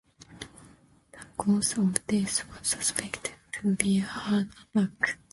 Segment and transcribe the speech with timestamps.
[1.11, 5.19] The cause of death was suspected to be a heart attack.